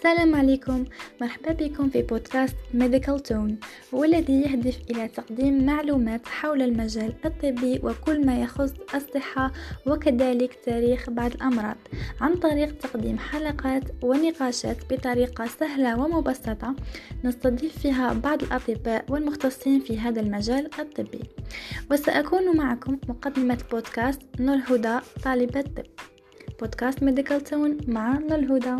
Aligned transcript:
السلام 0.00 0.34
عليكم. 0.34 0.84
مرحبا 1.20 1.52
بكم 1.52 1.90
في 1.90 2.02
بودكاست 2.02 2.56
ميديكال 2.74 3.20
تون 3.20 3.58
والذي 3.92 4.40
يهدف 4.42 4.78
إلى 4.90 5.08
تقديم 5.08 5.66
معلومات 5.66 6.28
حول 6.28 6.62
المجال 6.62 7.12
الطبي 7.24 7.80
وكل 7.82 8.26
ما 8.26 8.40
يخص 8.42 8.72
الصحة 8.94 9.52
وكذلك 9.86 10.58
تاريخ 10.64 11.10
بعض 11.10 11.32
الأمراض. 11.34 11.76
عن 12.20 12.36
طريق 12.36 12.78
تقديم 12.78 13.18
حلقات 13.18 13.82
ونقاشات 14.02 14.76
بطريقة 14.92 15.46
سهلة 15.46 16.00
ومبسطة 16.00 16.74
نستضيف 17.24 17.78
فيها 17.78 18.12
بعض 18.12 18.42
الأطباء 18.42 19.04
والمختصين 19.08 19.80
في 19.80 19.98
هذا 19.98 20.20
المجال 20.20 20.70
الطبي. 20.78 21.20
وسأكون 21.90 22.56
معكم 22.56 22.98
مقدمة 23.08 23.58
بودكاست 23.70 24.22
نور 24.40 24.58
هدى 24.66 24.98
طالبة 25.24 25.60
طب. 25.60 25.84
بودكاست 26.60 27.02
ميديكال 27.02 27.40
تون 27.40 27.78
مع 27.88 28.18
نور 28.18 28.56
هدى. 28.56 28.76